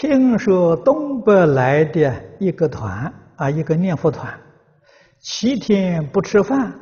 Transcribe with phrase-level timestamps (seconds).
[0.00, 4.32] 听说东北来的一个团啊，一个念佛团，
[5.18, 6.72] 七天不吃饭，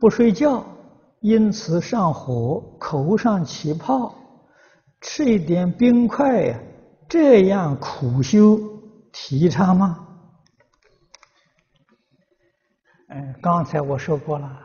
[0.00, 0.66] 不睡觉，
[1.20, 4.12] 因此上火，口上起泡，
[5.00, 6.58] 吃一点冰块呀，
[7.08, 8.58] 这样苦修
[9.12, 10.08] 提倡吗？
[13.10, 14.60] 嗯，刚才我说过了，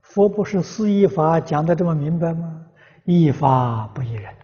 [0.00, 2.64] 佛不是四依法讲的这么明白吗？
[3.04, 4.34] 依法不依人。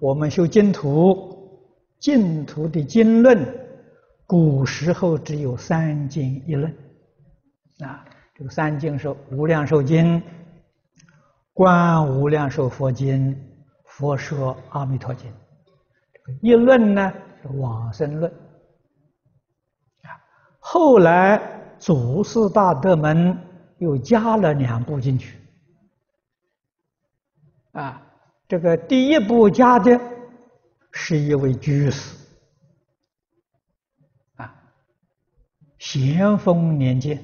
[0.00, 1.60] 我们修净土，
[1.98, 3.46] 净土的经论，
[4.26, 6.74] 古时候只有三经一论，
[7.80, 8.02] 啊，
[8.34, 10.16] 这个三经是《无量寿经》、
[11.52, 13.34] 《观无量寿佛经》、
[13.84, 15.30] 《佛说阿弥陀经》。
[16.40, 18.32] 一论呢是往生论，
[20.02, 20.16] 啊，
[20.60, 21.38] 后来
[21.78, 23.36] 祖师大德们
[23.76, 25.36] 又加了两部进去，
[27.72, 28.06] 啊。
[28.50, 30.00] 这个第一部加的
[30.90, 32.16] 是一位居士
[34.34, 34.52] 啊，
[35.78, 37.22] 咸丰年间，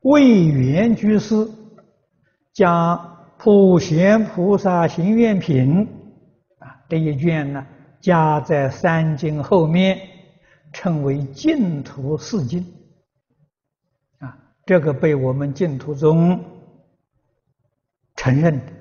[0.00, 1.48] 魏源居士
[2.52, 2.98] 将
[3.38, 5.86] 《普贤菩萨行愿品》
[6.58, 7.66] 啊这一卷呢
[8.02, 9.98] 加在三经后面，
[10.74, 12.62] 称为净土四经
[14.18, 14.36] 啊，
[14.66, 16.38] 这个被我们净土宗
[18.14, 18.73] 承认的。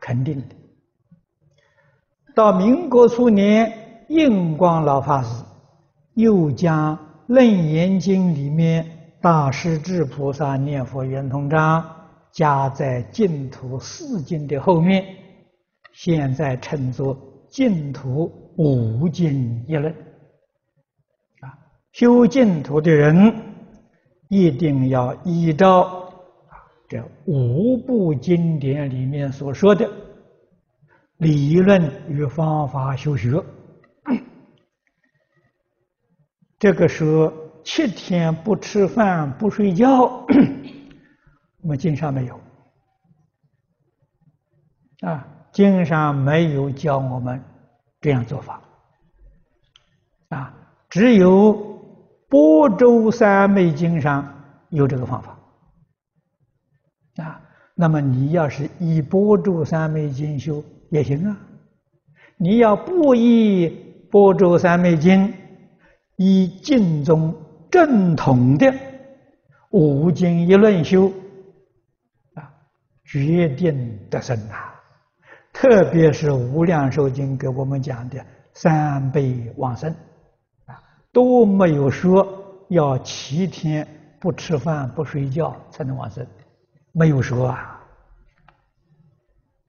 [0.00, 0.56] 肯定的。
[2.34, 5.44] 到民国初年，印光老法师
[6.14, 8.86] 又将《楞严经》里面
[9.20, 11.84] 大势至菩萨念佛圆通章
[12.32, 15.04] 加在净土四经的后面，
[15.92, 17.16] 现在称作
[17.48, 19.92] 净土五经一论。
[21.40, 21.52] 啊，
[21.92, 23.32] 修净土的人
[24.28, 25.99] 一定要依照。
[26.90, 29.88] 这五部经典里面所说的
[31.18, 33.40] 理论与方法修学，
[36.58, 40.26] 这个说七天不吃饭不睡觉，
[41.62, 42.40] 我们经上没有
[45.02, 47.40] 啊，经上没有教我们
[48.00, 48.60] 这样做法
[50.30, 50.52] 啊，
[50.88, 51.52] 只有
[52.28, 54.28] 般舟三昧经上
[54.70, 55.36] 有这个方法。
[57.20, 57.40] 啊，
[57.74, 61.36] 那么你要是依般舟三昧经修也行啊。
[62.36, 63.68] 你要不依
[64.10, 65.32] 般舟三昧经，
[66.16, 67.34] 以经中
[67.70, 68.72] 正统的
[69.70, 71.12] 五经一论修，
[72.34, 72.50] 啊，
[73.04, 74.74] 决定得生啊。
[75.52, 79.90] 特别是《无量寿经》给我们讲的三倍往生，
[80.66, 80.80] 啊，
[81.12, 82.26] 都没有说
[82.68, 83.86] 要七天
[84.18, 86.26] 不吃饭不睡觉才能往生。
[86.92, 87.80] 没有说啊，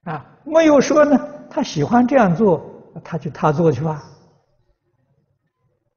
[0.03, 1.17] 啊，没有说呢。
[1.49, 2.63] 他喜欢这样做，
[3.03, 4.03] 他就他做去吧。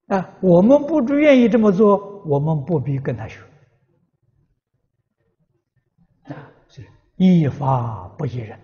[0.09, 3.39] 啊，我们不不愿意这么做，我们不必跟他学。
[6.25, 6.35] 啊，
[6.69, 6.85] 是
[7.17, 8.59] 依法不依人。